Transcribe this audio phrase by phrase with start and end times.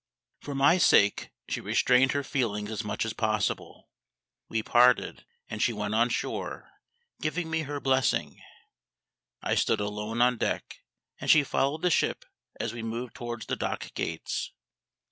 [0.39, 3.87] For my sake she restrained her feelings as much as possible.
[4.49, 6.71] We parted; and she went on shore,
[7.21, 8.41] giving me her blessing;
[9.43, 10.79] I stood alone on deck,
[11.19, 12.25] and she followed the ship
[12.59, 14.51] as we moved towards the dock gates.